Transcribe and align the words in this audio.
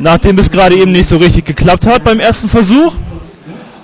nachdem 0.00 0.38
es 0.38 0.50
gerade 0.50 0.76
eben 0.76 0.92
nicht 0.92 1.08
so 1.08 1.18
richtig 1.18 1.44
geklappt 1.44 1.86
hat 1.86 2.04
beim 2.04 2.20
ersten 2.20 2.48
Versuch, 2.48 2.94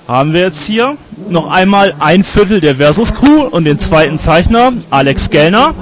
haben 0.07 0.33
wir 0.33 0.41
jetzt 0.41 0.63
hier 0.63 0.97
noch 1.29 1.49
einmal 1.51 1.93
ein 1.99 2.23
Viertel 2.23 2.61
der 2.61 2.75
Versus 2.77 3.13
Crew 3.13 3.43
und 3.43 3.65
den 3.65 3.79
zweiten 3.79 4.17
Zeichner, 4.17 4.73
Alex 4.89 5.29
Gellner. 5.29 5.73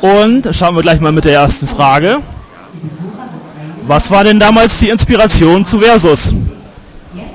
Und 0.00 0.48
schauen 0.54 0.74
wir 0.74 0.82
gleich 0.82 1.00
mal 1.00 1.12
mit 1.12 1.24
der 1.24 1.34
ersten 1.34 1.66
Frage. 1.66 2.18
Was 3.86 4.10
war 4.10 4.24
denn 4.24 4.40
damals 4.40 4.78
die 4.78 4.88
Inspiration 4.88 5.64
zu 5.64 5.78
Versus? 5.80 6.34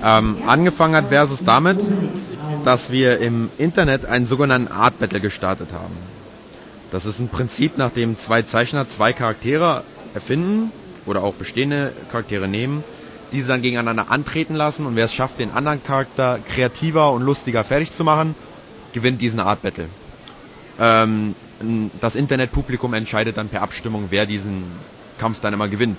Ähm, 0.04 0.38
angefangen 0.46 0.96
hat 0.96 1.10
Versus 1.10 1.39
damit, 1.44 1.80
dass 2.66 2.91
wir 2.91 3.20
im 3.20 3.50
Internet 3.57 4.05
einen 4.05 4.26
sogenannten 4.26 4.71
Art 4.71 5.00
Battle 5.00 5.20
gestartet 5.20 5.70
haben. 5.73 5.96
Das 6.91 7.05
ist 7.05 7.20
ein 7.20 7.30
Prinzip, 7.30 7.78
nach 7.78 7.91
dem 7.91 8.18
zwei 8.18 8.41
Zeichner 8.41 8.88
zwei 8.88 9.14
Charaktere 9.14 9.84
erfinden 10.14 10.71
oder 11.10 11.23
auch 11.23 11.34
bestehende 11.34 11.94
Charaktere 12.12 12.48
nehmen, 12.48 12.84
diese 13.31 13.48
dann 13.50 13.62
gegeneinander 13.62 14.09
antreten 14.09 14.55
lassen 14.55 14.86
und 14.86 14.95
wer 14.95 15.05
es 15.05 15.13
schafft, 15.13 15.40
den 15.40 15.52
anderen 15.52 15.84
Charakter 15.84 16.40
kreativer 16.40 17.12
und 17.12 17.23
lustiger 17.23 17.63
fertig 17.63 17.91
zu 17.91 18.04
machen, 18.04 18.36
gewinnt 18.94 19.22
diesen 19.22 19.40
Art 19.40 19.62
Battle. 19.62 19.90
Ähm, 20.80 21.36
das 22.00 22.16
Internetpublikum 22.16 22.94
entscheidet 22.94 23.38
dann 23.38 23.50
per 23.50 23.62
Abstimmung, 23.62 24.08
wer 24.09 24.26
diesen 24.26 24.64
Kampf 25.17 25.41
dann 25.41 25.53
immer 25.53 25.67
gewinnt. 25.67 25.98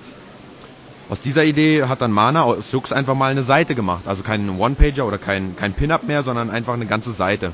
Aus 1.11 1.21
dieser 1.21 1.45
Idee 1.45 1.85
hat 1.85 2.01
dann 2.01 2.13
Mana 2.13 2.45
aus 2.45 2.71
Jux 2.73 2.93
einfach 2.93 3.15
mal 3.15 3.31
eine 3.33 3.43
Seite 3.43 3.75
gemacht. 3.75 4.07
Also 4.07 4.23
keinen 4.23 4.49
One-Pager 4.59 5.05
oder 5.07 5.19
kein, 5.19 5.57
kein 5.57 5.75
Pin-Up 5.75 6.05
mehr, 6.05 6.23
sondern 6.23 6.51
einfach 6.51 6.75
eine 6.75 6.87
ganze 6.87 7.13
Seite. 7.13 7.53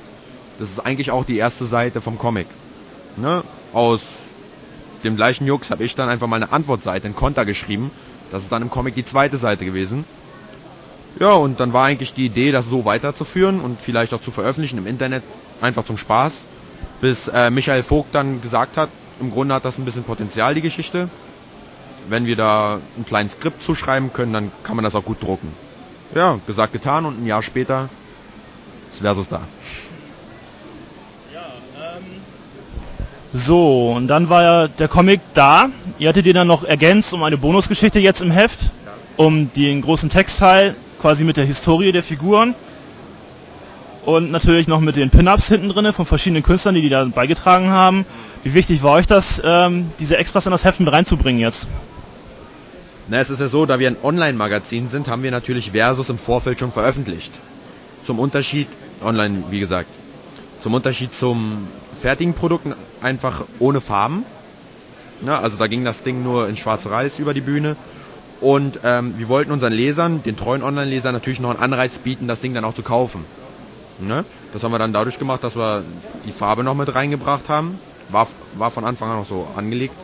Das 0.59 0.71
ist 0.71 0.79
eigentlich 0.81 1.11
auch 1.11 1.25
die 1.25 1.39
erste 1.39 1.65
Seite 1.65 2.01
vom 2.01 2.19
Comic. 2.19 2.47
Ne? 3.17 3.43
Aus 3.73 4.03
dem 5.07 5.17
gleichen 5.17 5.47
Jux 5.47 5.71
habe 5.71 5.85
ich 5.85 5.95
dann 5.95 6.09
einfach 6.09 6.27
mal 6.27 6.37
eine 6.37 6.53
Antwortseite, 6.53 7.07
ein 7.07 7.15
Konter 7.15 7.45
geschrieben. 7.45 7.91
Das 8.31 8.43
ist 8.43 8.53
dann 8.53 8.63
im 8.63 8.71
Comic 8.71 8.95
die 8.95 9.05
zweite 9.05 9.39
Seite 9.39 9.65
gewesen. 9.65 10.05
Ja, 11.19 11.33
und 11.33 11.61
dann 11.61 11.73
war 11.73 11.87
eigentlich 11.87 12.13
die 12.13 12.27
Idee, 12.27 12.53
das 12.53 12.67
so 12.67 12.85
weiterzuführen 12.85 13.61
und 13.61 13.81
vielleicht 13.81 14.13
auch 14.13 14.21
zu 14.21 14.31
veröffentlichen 14.31 14.79
im 14.79 14.87
Internet, 14.87 15.23
einfach 15.63 15.85
zum 15.85 15.97
Spaß. 15.97 16.33
Bis 17.01 17.29
äh, 17.29 17.51
Michael 17.51 17.83
Vogt 17.83 18.15
dann 18.15 18.43
gesagt 18.43 18.77
hat, 18.77 18.91
im 19.21 19.31
Grunde 19.31 19.55
hat 19.55 19.65
das 19.65 19.79
ein 19.79 19.87
bisschen 19.87 20.05
Potenzial, 20.05 20.55
die 20.55 20.61
Geschichte 20.61 21.09
wenn 22.09 22.27
wir 22.27 22.37
da 22.37 22.81
ein 22.97 23.05
kleines 23.05 23.33
Skript 23.33 23.61
zuschreiben 23.61 24.13
können, 24.13 24.33
dann 24.33 24.53
kann 24.63 24.77
man 24.77 24.85
das 24.85 24.95
auch 24.95 25.05
gut 25.05 25.23
drucken. 25.23 25.53
Ja, 26.15 26.39
gesagt, 26.47 26.73
getan 26.73 27.05
und 27.05 27.21
ein 27.21 27.27
Jahr 27.27 27.43
später 27.43 27.89
ist 28.91 29.01
Versus 29.01 29.29
da. 29.29 29.41
Ähm, 31.33 32.36
so, 33.37 33.93
und 33.93 34.09
dann 34.09 34.29
war 34.31 34.43
ja 34.43 34.69
der 34.69 34.89
Comic 34.89 35.21
da. 35.35 35.69
Ihr 35.99 36.09
hattet 36.09 36.27
ihn 36.27 36.35
dann 36.35 36.47
noch 36.47 36.65
ergänzt 36.65 37.13
um 37.13 37.23
eine 37.23 37.37
Bonusgeschichte 37.37 37.99
jetzt 37.99 38.23
im 38.23 38.31
Heft, 38.31 38.61
um 39.17 39.53
den 39.55 39.83
großen 39.83 40.09
Textteil 40.09 40.75
quasi 41.01 41.23
mit 41.23 41.37
der 41.37 41.45
Historie 41.45 41.93
der 41.93 42.03
Figuren 42.03 42.55
und 44.07 44.31
natürlich 44.31 44.69
noch 44.69 44.81
mit 44.81 44.97
den 44.97 45.11
Pin-Ups 45.11 45.49
hinten 45.49 45.69
drin 45.69 45.93
von 45.93 46.07
verschiedenen 46.07 46.43
Künstlern, 46.43 46.75
die 46.75 46.81
die 46.81 46.89
da 46.89 47.05
beigetragen 47.05 47.69
haben. 47.71 48.07
Wie 48.43 48.55
wichtig 48.55 48.83
war 48.83 48.93
euch 48.93 49.07
das, 49.07 49.43
ähm, 49.45 49.91
diese 50.01 50.17
Extras 50.17 50.47
in 50.47 50.53
das 50.53 50.65
Heft 50.65 50.81
mit 50.81 50.91
reinzubringen 50.91 51.41
jetzt? 51.41 51.67
Na, 53.09 53.19
es 53.19 53.31
ist 53.31 53.41
ja 53.41 53.49
so, 53.49 53.67
da 53.67 53.79
wir 53.79 53.89
ein 53.89 53.97
Online-Magazin 54.03 54.89
sind, 54.89 55.09
haben 55.09 55.23
wir 55.23 55.31
natürlich 55.31 55.73
Versus 55.73 56.09
im 56.09 56.19
Vorfeld 56.19 56.59
schon 56.61 56.73
veröffentlicht. 56.73 57.33
Zum 58.03 58.19
Unterschied, 58.19 58.69
online 59.05 59.45
wie 59.51 59.61
gesagt, 59.61 59.89
zum 60.63 60.75
Unterschied 60.75 61.13
zum 61.13 61.67
fertigen 62.01 62.35
Produkt 62.35 62.67
einfach 63.01 63.45
ohne 63.59 63.81
Farben. 63.81 64.25
Na, 65.23 65.41
also 65.41 65.57
da 65.57 65.67
ging 65.67 65.85
das 65.85 66.03
Ding 66.03 66.23
nur 66.23 66.49
in 66.49 66.57
schwarz-weiß 66.57 67.19
über 67.19 67.35
die 67.35 67.41
Bühne. 67.41 67.77
Und 68.41 68.81
ähm, 68.85 69.15
wir 69.17 69.29
wollten 69.29 69.51
unseren 69.51 69.73
Lesern, 69.73 70.23
den 70.23 70.37
treuen 70.37 70.63
Online-Lesern, 70.63 71.15
natürlich 71.15 71.41
noch 71.41 71.51
einen 71.51 71.61
Anreiz 71.61 71.99
bieten, 71.99 72.29
das 72.29 72.41
Ding 72.41 72.53
dann 72.53 72.65
auch 72.65 72.75
zu 72.75 72.83
kaufen. 72.83 73.25
Ne? 73.99 74.25
Das 74.53 74.63
haben 74.63 74.73
wir 74.73 74.79
dann 74.79 74.93
dadurch 74.93 75.19
gemacht, 75.19 75.43
dass 75.43 75.57
wir 75.57 75.85
die 76.27 76.33
Farbe 76.33 76.63
noch 76.63 76.75
mit 76.75 76.95
reingebracht 76.95 77.49
haben. 77.49 77.79
War, 78.11 78.29
war 78.55 78.71
von 78.71 78.85
Anfang 78.85 79.11
an 79.11 79.19
noch 79.19 79.27
so 79.27 79.49
angelegt 79.57 79.95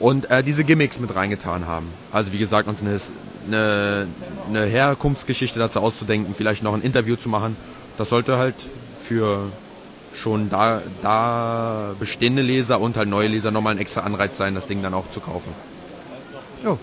und 0.00 0.30
äh, 0.30 0.42
diese 0.42 0.64
Gimmicks 0.64 0.98
mit 0.98 1.14
reingetan 1.14 1.66
haben. 1.66 1.86
Also 2.10 2.32
wie 2.32 2.38
gesagt, 2.38 2.66
uns 2.66 2.80
eine, 2.80 2.98
eine, 3.46 4.06
eine 4.48 4.64
Herkunftsgeschichte 4.64 5.58
dazu 5.58 5.80
auszudenken, 5.80 6.34
vielleicht 6.34 6.62
noch 6.62 6.74
ein 6.74 6.82
Interview 6.82 7.16
zu 7.16 7.28
machen. 7.28 7.56
Das 7.98 8.08
sollte 8.08 8.38
halt 8.38 8.54
für 8.98 9.52
schon 10.20 10.50
da, 10.50 10.82
da 11.02 11.94
bestehende 11.98 12.42
Leser 12.42 12.80
und 12.80 12.96
halt 12.96 13.08
neue 13.08 13.28
Leser 13.28 13.50
nochmal 13.50 13.74
ein 13.74 13.78
extra 13.78 14.02
Anreiz 14.02 14.36
sein, 14.36 14.54
das 14.54 14.66
Ding 14.66 14.82
dann 14.82 14.94
auch 14.94 15.08
zu 15.10 15.20
kaufen. 15.20 15.52
Jo. 16.64 16.78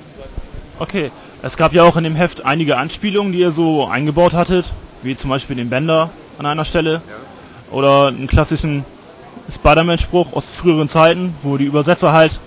Okay, 0.79 1.11
es 1.41 1.57
gab 1.57 1.73
ja 1.73 1.83
auch 1.83 1.97
in 1.97 2.03
dem 2.03 2.15
Heft 2.15 2.45
einige 2.45 2.77
Anspielungen, 2.77 3.31
die 3.31 3.39
ihr 3.39 3.51
so 3.51 3.87
eingebaut 3.87 4.33
hattet, 4.33 4.65
wie 5.03 5.15
zum 5.15 5.29
Beispiel 5.29 5.55
den 5.55 5.69
Bender 5.69 6.09
an 6.39 6.45
einer 6.45 6.65
Stelle 6.65 6.93
ja. 6.93 7.75
oder 7.75 8.07
einen 8.07 8.27
klassischen 8.27 8.85
Spider-Man-Spruch 9.51 10.33
aus 10.33 10.45
früheren 10.45 10.89
Zeiten, 10.89 11.35
wo 11.41 11.57
die 11.57 11.65
Übersetzer 11.65 12.11
halt 12.11 12.39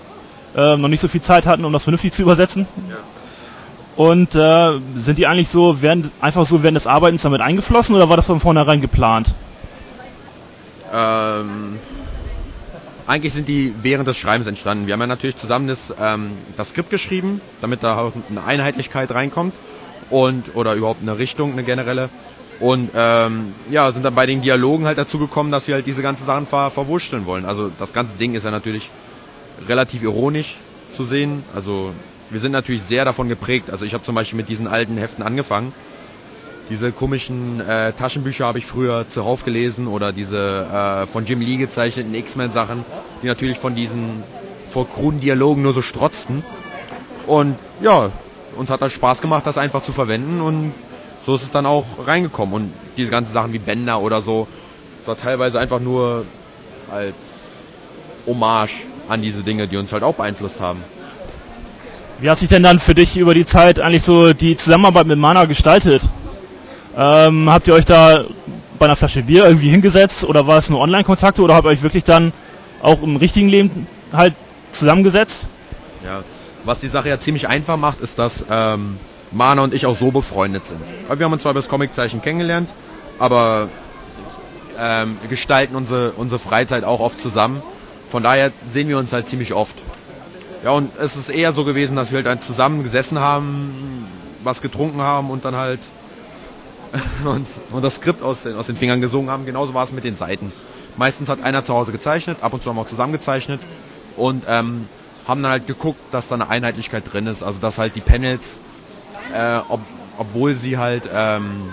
äh, 0.55 0.77
noch 0.77 0.87
nicht 0.87 1.01
so 1.01 1.07
viel 1.07 1.21
Zeit 1.21 1.45
hatten, 1.45 1.65
um 1.65 1.73
das 1.73 1.83
vernünftig 1.83 2.13
zu 2.13 2.21
übersetzen. 2.21 2.67
Ja. 2.89 2.97
Und 3.95 4.35
äh, 4.35 4.79
sind 4.95 5.17
die 5.17 5.27
eigentlich 5.27 5.49
so, 5.49 5.81
während, 5.81 6.11
einfach 6.21 6.45
so 6.45 6.63
während 6.63 6.75
des 6.75 6.87
Arbeitens 6.87 7.23
damit 7.23 7.41
eingeflossen 7.41 7.95
oder 7.95 8.09
war 8.09 8.17
das 8.17 8.27
von 8.27 8.39
vornherein 8.39 8.81
geplant? 8.81 9.33
Ähm, 10.93 11.79
eigentlich 13.07 13.33
sind 13.33 13.47
die 13.47 13.73
während 13.81 14.07
des 14.07 14.17
Schreibens 14.17 14.47
entstanden. 14.47 14.87
Wir 14.87 14.93
haben 14.93 15.01
ja 15.01 15.07
natürlich 15.07 15.37
zusammen 15.37 15.67
das, 15.67 15.93
ähm, 15.99 16.31
das 16.57 16.69
Skript 16.69 16.89
geschrieben, 16.89 17.41
damit 17.61 17.83
da 17.83 17.97
auch 17.99 18.13
eine 18.29 18.43
Einheitlichkeit 18.43 19.11
reinkommt 19.11 19.53
und 20.09 20.55
oder 20.55 20.75
überhaupt 20.75 21.01
eine 21.01 21.17
Richtung, 21.17 21.53
eine 21.53 21.63
generelle. 21.63 22.09
Und 22.59 22.91
ähm, 22.93 23.53
ja, 23.71 23.91
sind 23.91 24.03
dann 24.03 24.13
bei 24.13 24.27
den 24.27 24.43
Dialogen 24.43 24.85
halt 24.85 24.97
dazu 24.97 25.17
gekommen, 25.17 25.51
dass 25.51 25.67
wir 25.67 25.75
halt 25.75 25.87
diese 25.87 26.03
ganzen 26.03 26.25
Sachen 26.25 26.45
ver 26.45 26.69
verwurschteln 26.69 27.25
wollen. 27.25 27.45
Also 27.45 27.71
das 27.79 27.91
ganze 27.91 28.15
Ding 28.17 28.35
ist 28.35 28.43
ja 28.43 28.51
natürlich 28.51 28.91
relativ 29.67 30.03
ironisch 30.03 30.57
zu 30.95 31.05
sehen. 31.05 31.43
Also 31.55 31.91
wir 32.29 32.39
sind 32.39 32.51
natürlich 32.51 32.83
sehr 32.83 33.03
davon 33.03 33.29
geprägt. 33.29 33.69
Also 33.71 33.83
ich 33.83 33.93
habe 33.93 34.03
zum 34.03 34.13
Beispiel 34.15 34.37
mit 34.37 34.47
diesen 34.47 34.67
alten 34.67 34.97
Heften 34.97 35.23
angefangen. 35.23 35.73
Diese 36.71 36.93
komischen 36.93 37.59
äh, 37.59 37.91
Taschenbücher 37.91 38.45
habe 38.45 38.57
ich 38.57 38.65
früher 38.65 39.05
zuhauf 39.09 39.43
gelesen 39.43 39.87
oder 39.87 40.13
diese 40.13 40.65
äh, 41.03 41.05
von 41.05 41.25
Jim 41.25 41.41
Lee 41.41 41.57
gezeichneten 41.57 42.15
X-Men-Sachen, 42.15 42.85
die 43.21 43.27
natürlich 43.27 43.57
von 43.57 43.75
diesen 43.75 44.23
vor 44.69 44.89
kruden 44.89 45.19
Dialogen 45.19 45.63
nur 45.63 45.73
so 45.73 45.81
strotzten. 45.81 46.45
Und 47.27 47.57
ja, 47.81 48.09
uns 48.55 48.69
hat 48.69 48.81
das 48.81 48.93
Spaß 48.93 49.19
gemacht, 49.19 49.45
das 49.45 49.57
einfach 49.57 49.83
zu 49.83 49.91
verwenden 49.91 50.39
und 50.39 50.71
so 51.25 51.35
ist 51.35 51.43
es 51.43 51.51
dann 51.51 51.65
auch 51.65 51.85
reingekommen. 52.07 52.55
Und 52.55 52.73
diese 52.95 53.11
ganzen 53.11 53.33
Sachen 53.33 53.51
wie 53.51 53.59
Bänder 53.59 53.99
oder 53.99 54.21
so, 54.21 54.47
es 55.01 55.07
war 55.09 55.17
teilweise 55.17 55.59
einfach 55.59 55.81
nur 55.81 56.23
als 56.89 57.15
Hommage 58.25 58.85
an 59.09 59.21
diese 59.21 59.43
Dinge, 59.43 59.67
die 59.67 59.75
uns 59.75 59.91
halt 59.91 60.03
auch 60.03 60.15
beeinflusst 60.15 60.61
haben. 60.61 60.81
Wie 62.19 62.29
hat 62.29 62.39
sich 62.39 62.47
denn 62.47 62.63
dann 62.63 62.79
für 62.79 62.95
dich 62.95 63.17
über 63.17 63.33
die 63.33 63.45
Zeit 63.45 63.77
eigentlich 63.77 64.03
so 64.03 64.31
die 64.31 64.55
Zusammenarbeit 64.55 65.07
mit 65.07 65.19
Mana 65.19 65.43
gestaltet? 65.43 66.01
Ähm, 66.97 67.49
habt 67.49 67.67
ihr 67.67 67.73
euch 67.73 67.85
da 67.85 68.25
bei 68.77 68.85
einer 68.85 68.95
Flasche 68.95 69.23
Bier 69.23 69.45
irgendwie 69.45 69.69
hingesetzt 69.69 70.23
oder 70.23 70.47
war 70.47 70.57
es 70.57 70.69
nur 70.69 70.79
Online-Kontakte 70.79 71.41
oder 71.41 71.55
habt 71.55 71.65
ihr 71.65 71.69
euch 71.69 71.83
wirklich 71.83 72.03
dann 72.03 72.33
auch 72.81 73.01
im 73.01 73.15
richtigen 73.15 73.47
Leben 73.47 73.87
halt 74.11 74.33
zusammengesetzt? 74.71 75.47
Ja, 76.03 76.23
was 76.63 76.79
die 76.79 76.87
Sache 76.87 77.09
ja 77.09 77.19
ziemlich 77.19 77.47
einfach 77.47 77.77
macht, 77.77 78.01
ist, 78.01 78.19
dass 78.19 78.45
ähm, 78.49 78.97
Mana 79.31 79.63
und 79.63 79.73
ich 79.73 79.85
auch 79.85 79.95
so 79.95 80.11
befreundet 80.11 80.65
sind. 80.65 80.79
Wir 81.15 81.25
haben 81.25 81.33
uns 81.33 81.43
zwar 81.43 81.51
über 81.51 81.59
das 81.59 81.69
Comiczeichen 81.69 82.21
kennengelernt, 82.21 82.69
aber 83.19 83.69
ähm, 84.79 85.17
gestalten 85.29 85.75
unsere, 85.75 86.11
unsere 86.11 86.39
Freizeit 86.39 86.83
auch 86.83 86.99
oft 86.99 87.21
zusammen 87.21 87.61
von 88.11 88.23
daher 88.23 88.51
sehen 88.69 88.89
wir 88.89 88.97
uns 88.97 89.13
halt 89.13 89.29
ziemlich 89.29 89.53
oft. 89.53 89.75
Ja, 90.65 90.71
und 90.71 90.91
es 90.99 91.15
ist 91.15 91.29
eher 91.29 91.53
so 91.53 91.63
gewesen, 91.63 91.95
dass 91.95 92.11
wir 92.11 92.23
halt 92.23 92.43
zusammen 92.43 92.83
gesessen 92.83 93.19
haben, 93.19 94.05
was 94.43 94.61
getrunken 94.61 95.01
haben 95.01 95.31
und 95.31 95.45
dann 95.45 95.55
halt 95.55 95.79
uns 97.25 97.61
und 97.71 97.83
das 97.83 97.95
Skript 97.95 98.21
aus 98.21 98.43
den, 98.43 98.55
aus 98.55 98.67
den 98.67 98.75
Fingern 98.75 99.01
gesungen 99.01 99.29
haben. 99.29 99.45
Genauso 99.45 99.73
war 99.73 99.83
es 99.83 99.91
mit 99.91 100.03
den 100.03 100.15
Seiten. 100.15 100.51
Meistens 100.97 101.29
hat 101.29 101.43
einer 101.43 101.63
zu 101.63 101.73
Hause 101.73 101.91
gezeichnet, 101.91 102.37
ab 102.41 102.53
und 102.53 102.61
zu 102.61 102.69
haben 102.69 102.77
wir 102.77 102.81
auch 102.81 102.87
zusammengezeichnet 102.87 103.61
und 104.17 104.43
ähm, 104.47 104.87
haben 105.27 105.41
dann 105.41 105.51
halt 105.51 105.67
geguckt, 105.67 105.99
dass 106.11 106.27
da 106.27 106.35
eine 106.35 106.49
Einheitlichkeit 106.49 107.03
drin 107.11 107.27
ist. 107.27 107.43
Also 107.43 107.59
dass 107.59 107.77
halt 107.77 107.95
die 107.95 108.01
Panels, 108.01 108.59
äh, 109.33 109.59
ob, 109.69 109.79
obwohl 110.17 110.55
sie 110.55 110.77
halt 110.77 111.03
ähm, 111.13 111.69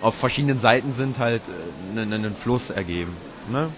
auf 0.00 0.14
verschiedenen 0.14 0.58
Seiten 0.58 0.92
sind, 0.92 1.18
halt 1.18 1.42
äh, 1.46 2.00
einen, 2.00 2.12
einen 2.12 2.34
Fluss 2.34 2.70
ergeben. 2.70 3.12
Ne? 3.50 3.68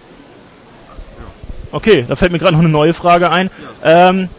Okay, 1.71 2.05
da 2.07 2.15
fällt 2.15 2.31
mir 2.31 2.39
gerade 2.39 2.53
noch 2.53 2.61
eine 2.61 2.69
neue 2.69 2.95
Frage 2.95 3.29
ein. 3.29 3.51
Ja. 3.83 4.09
Ähm, 4.09 4.29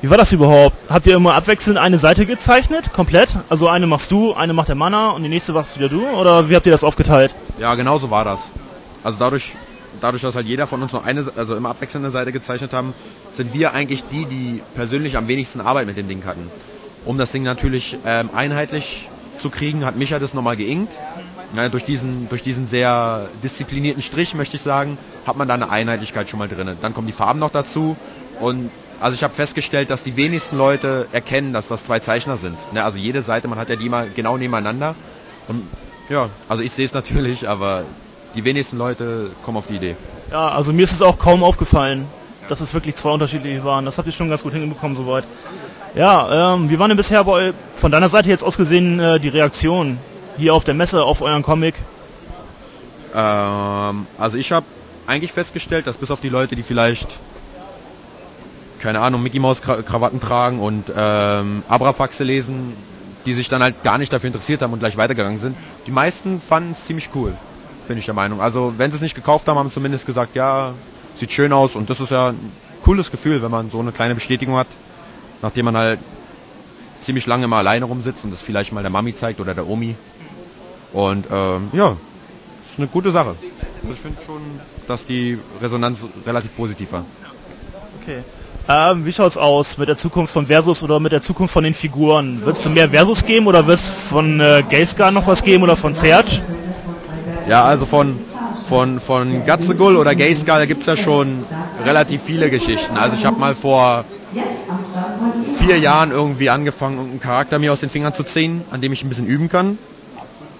wie 0.00 0.10
war 0.10 0.16
das 0.16 0.32
überhaupt? 0.32 0.76
Habt 0.88 1.06
ihr 1.06 1.16
immer 1.16 1.34
abwechselnd 1.34 1.76
eine 1.76 1.98
Seite 1.98 2.24
gezeichnet, 2.24 2.92
komplett? 2.92 3.30
Also 3.48 3.68
eine 3.68 3.88
machst 3.88 4.12
du, 4.12 4.32
eine 4.32 4.52
macht 4.52 4.68
der 4.68 4.76
Manner 4.76 5.14
und 5.14 5.24
die 5.24 5.28
nächste 5.28 5.52
machst 5.52 5.76
wieder 5.76 5.88
du? 5.88 6.06
Oder 6.06 6.48
wie 6.48 6.54
habt 6.54 6.66
ihr 6.66 6.72
das 6.72 6.84
aufgeteilt? 6.84 7.34
Ja, 7.58 7.74
genau 7.74 7.98
so 7.98 8.08
war 8.08 8.24
das. 8.24 8.42
Also 9.02 9.18
dadurch, 9.18 9.56
dadurch, 10.00 10.22
dass 10.22 10.36
halt 10.36 10.46
jeder 10.46 10.68
von 10.68 10.82
uns 10.82 10.92
noch 10.92 11.04
eine, 11.04 11.24
also 11.36 11.56
immer 11.56 11.70
abwechselnde 11.70 12.10
Seite 12.10 12.30
gezeichnet 12.30 12.72
haben, 12.72 12.94
sind 13.32 13.52
wir 13.54 13.74
eigentlich 13.74 14.04
die, 14.04 14.24
die 14.24 14.62
persönlich 14.76 15.16
am 15.16 15.26
wenigsten 15.26 15.60
Arbeit 15.60 15.86
mit 15.86 15.96
dem 15.96 16.06
Ding 16.06 16.24
hatten. 16.24 16.48
Um 17.04 17.18
das 17.18 17.32
Ding 17.32 17.42
natürlich 17.42 17.98
ähm, 18.06 18.30
einheitlich 18.32 19.08
zu 19.36 19.50
kriegen, 19.50 19.84
hat 19.84 19.96
Micha 19.96 20.20
das 20.20 20.32
nochmal 20.32 20.56
geinkt. 20.56 20.92
Ja, 21.56 21.68
durch, 21.70 21.84
diesen, 21.84 22.28
durch 22.28 22.42
diesen 22.42 22.68
sehr 22.68 23.26
disziplinierten 23.42 24.02
Strich, 24.02 24.34
möchte 24.34 24.56
ich 24.56 24.62
sagen, 24.62 24.98
hat 25.26 25.36
man 25.36 25.48
da 25.48 25.54
eine 25.54 25.70
Einheitlichkeit 25.70 26.28
schon 26.28 26.38
mal 26.38 26.48
drin. 26.48 26.76
Dann 26.80 26.94
kommen 26.94 27.06
die 27.06 27.12
Farben 27.12 27.40
noch 27.40 27.50
dazu 27.50 27.96
und 28.38 28.70
also 29.00 29.14
ich 29.14 29.22
habe 29.22 29.34
festgestellt, 29.34 29.90
dass 29.90 30.02
die 30.02 30.16
wenigsten 30.16 30.56
Leute 30.56 31.06
erkennen, 31.12 31.52
dass 31.52 31.68
das 31.68 31.84
zwei 31.84 32.00
Zeichner 32.00 32.36
sind. 32.36 32.56
Ne, 32.72 32.82
also 32.82 32.98
jede 32.98 33.22
Seite, 33.22 33.48
man 33.48 33.58
hat 33.58 33.68
ja 33.68 33.76
die 33.76 33.88
mal 33.88 34.08
genau 34.14 34.36
nebeneinander. 34.36 34.94
Und 35.46 35.62
ja, 36.08 36.28
also 36.48 36.62
ich 36.62 36.72
sehe 36.72 36.86
es 36.86 36.94
natürlich, 36.94 37.48
aber 37.48 37.84
die 38.34 38.44
wenigsten 38.44 38.76
Leute 38.76 39.30
kommen 39.44 39.56
auf 39.56 39.66
die 39.66 39.76
Idee. 39.76 39.96
Ja, 40.30 40.48
also 40.50 40.72
mir 40.72 40.82
ist 40.82 40.92
es 40.92 41.02
auch 41.02 41.18
kaum 41.18 41.42
aufgefallen, 41.42 42.06
dass 42.48 42.60
es 42.60 42.74
wirklich 42.74 42.96
zwei 42.96 43.10
unterschiedliche 43.10 43.64
waren. 43.64 43.84
Das 43.84 43.98
habt 43.98 44.06
ihr 44.06 44.12
schon 44.12 44.28
ganz 44.28 44.42
gut 44.42 44.52
hinbekommen 44.52 44.96
soweit. 44.96 45.24
Ja, 45.94 46.54
ähm, 46.54 46.70
wie 46.70 46.78
waren 46.78 46.88
denn 46.88 46.96
bisher 46.96 47.24
bei, 47.24 47.52
von 47.76 47.90
deiner 47.90 48.08
Seite 48.08 48.28
jetzt 48.28 48.44
aus 48.44 48.56
gesehen 48.56 49.00
äh, 49.00 49.18
die 49.18 49.28
Reaktionen 49.28 49.98
hier 50.36 50.54
auf 50.54 50.64
der 50.64 50.74
Messe 50.74 51.02
auf 51.02 51.22
euren 51.22 51.42
Comic? 51.42 51.74
Ähm, 53.14 54.06
also 54.18 54.36
ich 54.36 54.52
habe 54.52 54.66
eigentlich 55.06 55.32
festgestellt, 55.32 55.86
dass 55.86 55.96
bis 55.96 56.10
auf 56.10 56.20
die 56.20 56.28
Leute, 56.28 56.56
die 56.56 56.62
vielleicht 56.62 57.18
keine 58.78 59.00
Ahnung, 59.00 59.22
Mickey 59.22 59.38
Maus 59.38 59.60
Krawatten 59.62 60.20
tragen 60.20 60.60
und 60.60 60.92
ähm, 60.94 61.62
Abrafaxe 61.68 62.24
lesen, 62.24 62.74
die 63.26 63.34
sich 63.34 63.48
dann 63.48 63.62
halt 63.62 63.82
gar 63.82 63.98
nicht 63.98 64.12
dafür 64.12 64.28
interessiert 64.28 64.62
haben 64.62 64.72
und 64.72 64.78
gleich 64.78 64.96
weitergegangen 64.96 65.38
sind. 65.38 65.56
Die 65.86 65.90
meisten 65.90 66.40
fanden 66.40 66.72
es 66.72 66.84
ziemlich 66.84 67.10
cool, 67.14 67.34
bin 67.88 67.98
ich 67.98 68.04
der 68.04 68.14
Meinung. 68.14 68.40
Also 68.40 68.74
wenn 68.76 68.90
sie 68.90 68.96
es 68.96 69.02
nicht 69.02 69.14
gekauft 69.14 69.48
haben, 69.48 69.58
haben 69.58 69.68
sie 69.68 69.74
zumindest 69.74 70.06
gesagt, 70.06 70.34
ja, 70.34 70.74
sieht 71.16 71.32
schön 71.32 71.52
aus 71.52 71.76
und 71.76 71.90
das 71.90 72.00
ist 72.00 72.10
ja 72.10 72.28
ein 72.28 72.52
cooles 72.82 73.10
Gefühl, 73.10 73.42
wenn 73.42 73.50
man 73.50 73.70
so 73.70 73.80
eine 73.80 73.92
kleine 73.92 74.14
Bestätigung 74.14 74.56
hat, 74.56 74.68
nachdem 75.42 75.66
man 75.66 75.76
halt 75.76 76.00
ziemlich 77.00 77.26
lange 77.26 77.48
mal 77.48 77.58
alleine 77.58 77.84
rumsitzt 77.84 78.24
und 78.24 78.30
das 78.30 78.40
vielleicht 78.40 78.72
mal 78.72 78.82
der 78.82 78.90
Mami 78.90 79.14
zeigt 79.14 79.40
oder 79.40 79.54
der 79.54 79.66
Omi. 79.66 79.96
Und 80.92 81.26
ähm, 81.30 81.70
ja, 81.72 81.96
ist 82.64 82.78
eine 82.78 82.88
gute 82.88 83.10
Sache. 83.10 83.36
Also 83.82 83.92
ich 83.92 84.00
finde 84.00 84.18
schon, 84.24 84.60
dass 84.86 85.06
die 85.06 85.38
Resonanz 85.60 86.04
relativ 86.26 86.54
positiv 86.56 86.92
war. 86.92 87.04
Okay. 88.00 88.22
Ähm, 88.70 89.06
wie 89.06 89.12
schaut's 89.12 89.38
aus 89.38 89.78
mit 89.78 89.88
der 89.88 89.96
Zukunft 89.96 90.30
von 90.30 90.46
Versus 90.46 90.82
oder 90.82 91.00
mit 91.00 91.10
der 91.12 91.22
Zukunft 91.22 91.54
von 91.54 91.64
den 91.64 91.72
Figuren? 91.72 92.44
Wird 92.44 92.58
es 92.58 92.68
mehr 92.68 92.90
Versus 92.90 93.24
geben 93.24 93.46
oder 93.46 93.66
wird 93.66 93.78
es 93.78 93.88
von 93.88 94.40
äh, 94.40 94.62
Gayscar 94.68 95.10
noch 95.10 95.26
was 95.26 95.42
geben 95.42 95.62
oder 95.62 95.74
von 95.74 95.94
Serge? 95.94 96.42
Ja, 97.48 97.64
also 97.64 97.86
von 97.86 98.18
von 98.68 99.00
von 99.00 99.46
Gatzegul 99.46 99.96
oder 99.96 100.14
Gayscar 100.14 100.66
gibt 100.66 100.82
es 100.82 100.86
ja 100.86 100.98
schon 100.98 101.42
relativ 101.82 102.22
viele 102.22 102.50
Geschichten. 102.50 102.98
Also 102.98 103.16
ich 103.16 103.24
habe 103.24 103.40
mal 103.40 103.54
vor 103.54 104.04
vier 105.56 105.78
Jahren 105.78 106.10
irgendwie 106.10 106.50
angefangen, 106.50 106.98
einen 106.98 107.20
Charakter 107.20 107.58
mir 107.58 107.72
aus 107.72 107.80
den 107.80 107.88
Fingern 107.88 108.12
zu 108.12 108.22
ziehen, 108.22 108.64
an 108.70 108.82
dem 108.82 108.92
ich 108.92 109.02
ein 109.02 109.08
bisschen 109.08 109.26
üben 109.26 109.48
kann. 109.48 109.78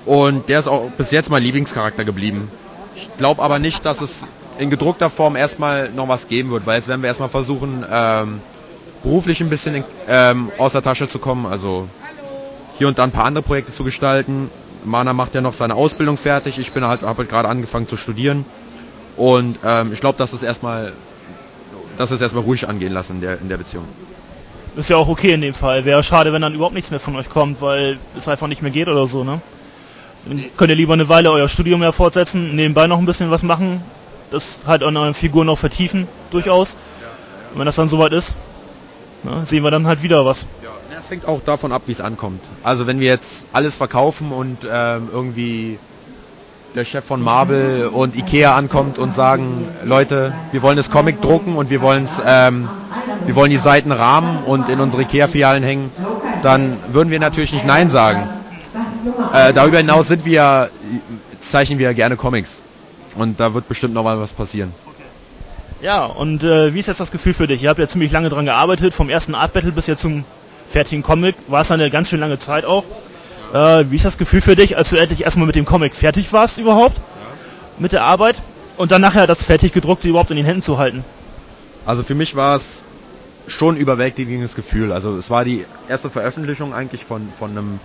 Und 0.06 0.48
der 0.48 0.60
ist 0.60 0.68
auch 0.68 0.90
bis 0.96 1.10
jetzt 1.10 1.28
mein 1.28 1.42
Lieblingscharakter 1.42 2.06
geblieben. 2.06 2.50
Ich 2.96 3.10
glaube 3.18 3.42
aber 3.42 3.58
nicht, 3.58 3.84
dass 3.84 4.00
es 4.00 4.24
in 4.58 4.70
gedruckter 4.70 5.08
Form 5.08 5.36
erstmal 5.36 5.90
noch 5.90 6.08
was 6.08 6.28
geben 6.28 6.50
wird, 6.50 6.66
weil 6.66 6.76
jetzt 6.76 6.88
werden 6.88 7.02
wir 7.02 7.08
erstmal 7.08 7.28
versuchen, 7.28 7.84
ähm, 7.90 8.40
beruflich 9.02 9.40
ein 9.40 9.48
bisschen 9.48 9.76
in, 9.76 9.84
ähm, 10.08 10.50
aus 10.58 10.72
der 10.72 10.82
Tasche 10.82 11.08
zu 11.08 11.18
kommen, 11.18 11.46
also 11.46 11.88
hier 12.76 12.88
und 12.88 12.98
da 12.98 13.04
ein 13.04 13.12
paar 13.12 13.24
andere 13.24 13.42
Projekte 13.42 13.72
zu 13.72 13.84
gestalten. 13.84 14.50
Mana 14.84 15.12
macht 15.12 15.34
ja 15.34 15.40
noch 15.40 15.54
seine 15.54 15.74
Ausbildung 15.74 16.16
fertig, 16.16 16.58
ich 16.58 16.72
bin 16.72 16.84
halt, 16.84 17.02
habe 17.02 17.18
halt 17.18 17.28
gerade 17.28 17.48
angefangen 17.48 17.86
zu 17.86 17.96
studieren 17.96 18.44
und 19.16 19.58
ähm, 19.64 19.92
ich 19.92 20.00
glaube, 20.00 20.18
dass 20.18 20.32
es 20.32 20.42
erstmal, 20.42 20.92
dass 21.96 22.10
es 22.10 22.20
erstmal 22.20 22.42
ruhig 22.42 22.68
angehen 22.68 22.92
lassen 22.92 23.16
in 23.16 23.20
der, 23.20 23.40
in 23.40 23.48
der 23.48 23.56
Beziehung. 23.56 23.84
Ist 24.76 24.90
ja 24.90 24.96
auch 24.96 25.08
okay 25.08 25.32
in 25.32 25.40
dem 25.40 25.54
Fall. 25.54 25.84
Wäre 25.84 26.04
schade, 26.04 26.32
wenn 26.32 26.42
dann 26.42 26.54
überhaupt 26.54 26.74
nichts 26.74 26.90
mehr 26.92 27.00
von 27.00 27.16
euch 27.16 27.28
kommt, 27.28 27.60
weil 27.60 27.98
es 28.16 28.28
einfach 28.28 28.46
nicht 28.46 28.62
mehr 28.62 28.70
geht 28.70 28.86
oder 28.86 29.08
so, 29.08 29.24
ne? 29.24 29.40
Dann 30.24 30.44
könnt 30.56 30.70
ihr 30.70 30.76
lieber 30.76 30.92
eine 30.92 31.08
Weile 31.08 31.32
euer 31.32 31.48
Studium 31.48 31.82
ja 31.82 31.90
fortsetzen, 31.90 32.54
nebenbei 32.54 32.86
noch 32.86 32.98
ein 32.98 33.06
bisschen 33.06 33.30
was 33.30 33.42
machen, 33.42 33.80
das 34.30 34.60
halt 34.66 34.82
an 34.82 34.96
euren 34.96 35.14
Figuren 35.14 35.46
noch 35.46 35.58
vertiefen, 35.58 36.08
durchaus. 36.30 36.76
Und 37.52 37.58
wenn 37.58 37.66
das 37.66 37.76
dann 37.76 37.88
soweit 37.88 38.12
ist, 38.12 38.34
na, 39.24 39.44
sehen 39.44 39.64
wir 39.64 39.70
dann 39.70 39.86
halt 39.86 40.02
wieder 40.02 40.24
was. 40.24 40.46
Ja, 40.62 40.70
es 40.98 41.10
hängt 41.10 41.26
auch 41.26 41.40
davon 41.44 41.72
ab, 41.72 41.82
wie 41.86 41.92
es 41.92 42.00
ankommt. 42.00 42.40
Also 42.62 42.86
wenn 42.86 43.00
wir 43.00 43.08
jetzt 43.08 43.46
alles 43.52 43.74
verkaufen 43.74 44.32
und 44.32 44.58
ähm, 44.70 45.08
irgendwie 45.12 45.78
der 46.74 46.84
Chef 46.84 47.04
von 47.04 47.22
Marvel 47.22 47.88
und 47.92 48.14
Ikea 48.14 48.54
ankommt 48.54 48.98
und 48.98 49.14
sagen, 49.14 49.66
Leute, 49.84 50.34
wir 50.52 50.62
wollen 50.62 50.76
das 50.76 50.90
Comic 50.90 51.20
drucken 51.22 51.56
und 51.56 51.70
wir 51.70 51.80
wollen 51.80 52.06
ähm, 52.26 52.68
wir 53.24 53.34
wollen 53.34 53.50
die 53.50 53.58
Seiten 53.58 53.92
rahmen 53.92 54.44
und 54.44 54.68
in 54.68 54.80
unsere 54.80 55.02
Ikea-Filialen 55.02 55.62
hängen, 55.62 55.90
dann 56.42 56.76
würden 56.92 57.10
wir 57.10 57.18
natürlich 57.18 57.52
nicht 57.52 57.66
Nein 57.66 57.90
sagen. 57.90 58.28
Äh, 59.32 59.52
darüber 59.52 59.78
hinaus 59.78 60.08
sind 60.08 60.24
wir, 60.24 60.70
zeichnen 61.40 61.78
wir 61.78 61.92
gerne 61.94 62.16
Comics. 62.16 62.60
Und 63.18 63.40
da 63.40 63.52
wird 63.52 63.68
bestimmt 63.68 63.94
noch 63.94 64.04
mal 64.04 64.18
was 64.20 64.32
passieren. 64.32 64.72
Ja, 65.82 66.04
und 66.04 66.42
äh, 66.44 66.72
wie 66.72 66.78
ist 66.78 66.86
jetzt 66.86 67.00
das 67.00 67.10
Gefühl 67.10 67.34
für 67.34 67.46
dich? 67.46 67.62
Ihr 67.62 67.68
habt 67.68 67.78
ja 67.78 67.88
ziemlich 67.88 68.12
lange 68.12 68.28
dran 68.28 68.44
gearbeitet, 68.44 68.94
vom 68.94 69.08
ersten 69.08 69.34
Art 69.34 69.52
Battle 69.52 69.72
bis 69.72 69.86
jetzt 69.86 70.02
zum 70.02 70.24
fertigen 70.68 71.02
Comic. 71.02 71.34
War 71.48 71.60
es 71.60 71.70
eine 71.70 71.90
ganz 71.90 72.08
schön 72.08 72.20
lange 72.20 72.38
Zeit 72.38 72.64
auch. 72.64 72.84
Äh, 73.52 73.84
wie 73.90 73.96
ist 73.96 74.04
das 74.04 74.18
Gefühl 74.18 74.40
für 74.40 74.56
dich, 74.56 74.76
als 74.76 74.90
du 74.90 74.96
endlich 74.96 75.24
erstmal 75.24 75.46
mit 75.46 75.56
dem 75.56 75.64
Comic 75.64 75.94
fertig 75.94 76.32
warst 76.32 76.58
überhaupt? 76.58 76.96
Ja. 76.96 77.02
Mit 77.78 77.92
der 77.92 78.04
Arbeit? 78.04 78.42
Und 78.76 78.92
dann 78.92 79.00
nachher 79.00 79.26
das 79.26 79.42
fertig 79.42 79.72
gedruckte 79.72 80.08
überhaupt 80.08 80.30
in 80.30 80.36
den 80.36 80.46
Händen 80.46 80.62
zu 80.62 80.78
halten? 80.78 81.04
Also 81.84 82.04
für 82.04 82.14
mich 82.14 82.36
war 82.36 82.56
es 82.56 82.82
schon 83.48 83.76
überwältigendes 83.76 84.54
Gefühl. 84.54 84.92
Also 84.92 85.16
es 85.16 85.30
war 85.30 85.44
die 85.44 85.64
erste 85.88 86.10
Veröffentlichung 86.10 86.74
eigentlich 86.74 87.04
von, 87.04 87.28
von 87.36 87.50
einem 87.50 87.80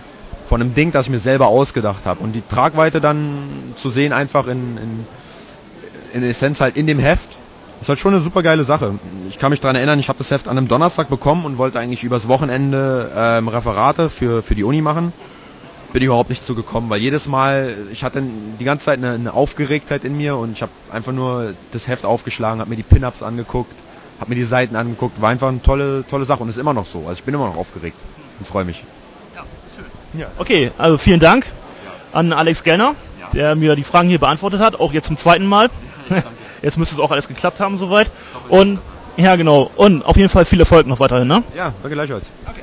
von 0.47 0.61
einem 0.61 0.75
Ding, 0.75 0.91
das 0.91 1.05
ich 1.05 1.11
mir 1.11 1.19
selber 1.19 1.47
ausgedacht 1.47 2.05
habe. 2.05 2.23
Und 2.23 2.33
die 2.33 2.43
Tragweite 2.47 3.01
dann 3.01 3.73
zu 3.75 3.89
sehen 3.89 4.13
einfach 4.13 4.47
in, 4.47 4.77
in, 4.77 5.05
in 6.13 6.23
Essenz 6.29 6.61
halt 6.61 6.77
in 6.77 6.87
dem 6.87 6.99
Heft, 6.99 7.29
ist 7.81 7.89
halt 7.89 7.99
schon 7.99 8.13
eine 8.13 8.21
super 8.21 8.43
geile 8.43 8.63
Sache. 8.63 8.93
Ich 9.29 9.39
kann 9.39 9.51
mich 9.51 9.59
daran 9.59 9.75
erinnern, 9.75 9.99
ich 9.99 10.07
habe 10.07 10.17
das 10.17 10.31
Heft 10.31 10.47
an 10.47 10.57
einem 10.57 10.67
Donnerstag 10.67 11.09
bekommen 11.09 11.45
und 11.45 11.57
wollte 11.57 11.79
eigentlich 11.79 12.03
übers 12.03 12.27
Wochenende 12.27 13.11
ähm, 13.15 13.47
Referate 13.47 14.09
für, 14.09 14.41
für 14.41 14.55
die 14.55 14.63
Uni 14.63 14.81
machen. 14.81 15.11
Bin 15.91 16.01
überhaupt 16.01 16.29
nicht 16.29 16.45
zugekommen, 16.45 16.89
weil 16.89 16.99
jedes 16.99 17.27
Mal, 17.27 17.75
ich 17.91 18.03
hatte 18.03 18.23
die 18.59 18.63
ganze 18.63 18.85
Zeit 18.85 18.97
eine, 18.97 19.11
eine 19.11 19.33
Aufgeregtheit 19.33 20.05
in 20.05 20.17
mir 20.17 20.37
und 20.37 20.53
ich 20.53 20.61
habe 20.61 20.71
einfach 20.91 21.11
nur 21.11 21.53
das 21.71 21.87
Heft 21.87 22.05
aufgeschlagen, 22.05 22.61
habe 22.61 22.69
mir 22.69 22.77
die 22.77 22.83
Pin-Ups 22.83 23.21
angeguckt, 23.21 23.73
habe 24.19 24.29
mir 24.29 24.35
die 24.35 24.43
Seiten 24.43 24.75
angeguckt, 24.75 25.21
war 25.21 25.29
einfach 25.29 25.49
eine 25.49 25.61
tolle, 25.61 26.03
tolle 26.09 26.25
Sache 26.25 26.41
und 26.41 26.49
ist 26.49 26.57
immer 26.57 26.73
noch 26.73 26.85
so. 26.85 26.99
Also 26.99 27.13
ich 27.13 27.23
bin 27.23 27.35
immer 27.35 27.47
noch 27.47 27.57
aufgeregt 27.57 27.97
und 28.39 28.47
freue 28.47 28.65
mich. 28.65 28.83
Ja. 30.13 30.27
Okay, 30.37 30.71
also 30.77 30.97
vielen 30.97 31.19
Dank 31.19 31.45
an 32.11 32.33
Alex 32.33 32.63
Genner, 32.63 32.95
der 33.33 33.55
mir 33.55 33.75
die 33.75 33.83
Fragen 33.83 34.09
hier 34.09 34.19
beantwortet 34.19 34.61
hat, 34.61 34.79
auch 34.79 34.93
jetzt 34.93 35.07
zum 35.07 35.17
zweiten 35.17 35.45
Mal. 35.45 35.69
Jetzt 36.61 36.77
müsste 36.77 36.95
es 36.95 37.01
auch 37.01 37.11
alles 37.11 37.27
geklappt 37.27 37.59
haben 37.59 37.77
soweit. 37.77 38.09
Und 38.47 38.79
ja, 39.17 39.35
genau. 39.35 39.69
Und 39.75 40.05
auf 40.05 40.15
jeden 40.15 40.29
Fall 40.29 40.45
viel 40.45 40.61
Erfolg 40.61 40.87
noch 40.87 41.01
weiterhin, 41.01 41.27
ne? 41.27 41.43
Ja, 41.55 41.73
danke 41.81 41.95
gleichfalls. 41.95 42.23
Okay. 42.49 42.61